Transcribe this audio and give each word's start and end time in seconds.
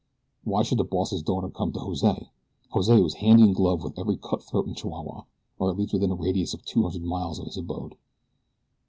Why 0.43 0.63
should 0.63 0.79
the 0.79 0.83
boss's 0.83 1.21
daughter 1.21 1.47
come 1.47 1.71
to 1.73 1.79
Jose? 1.79 2.31
Jose 2.71 2.99
was 2.99 3.13
hand 3.13 3.39
in 3.39 3.53
glove 3.53 3.83
with 3.83 3.99
every 3.99 4.17
cutthroat 4.17 4.65
in 4.65 4.73
Chihuahua, 4.73 5.25
or 5.59 5.69
at 5.69 5.77
least 5.77 5.93
within 5.93 6.09
a 6.09 6.15
radius 6.15 6.55
of 6.55 6.65
two 6.65 6.81
hundred 6.81 7.03
miles 7.03 7.37
of 7.37 7.45
his 7.45 7.57
abode. 7.57 7.93